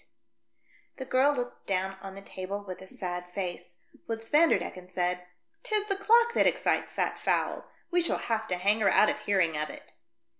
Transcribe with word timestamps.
T 0.01 0.07
I9 0.07 0.97
The 0.97 1.05
girl 1.05 1.33
looked 1.33 1.67
down 1.67 1.97
on 2.01 2.15
the 2.15 2.23
table 2.23 2.63
with 2.65 2.81
a 2.81 2.87
sad 2.87 3.27
face, 3.27 3.75
whilst 4.07 4.31
Vanderdecken 4.31 4.89
said, 4.89 5.27
"'Tis 5.61 5.85
the 5.85 5.95
clock 5.95 6.33
that 6.33 6.47
excites 6.47 6.95
that 6.95 7.19
fowl; 7.19 7.69
we 7.91 8.01
shall 8.01 8.17
have 8.17 8.47
to 8.47 8.55
hang 8.55 8.79
her 8.79 8.89
out 8.89 9.11
of 9.11 9.19
hearing 9.19 9.55
of 9.55 9.69
it." 9.69 9.93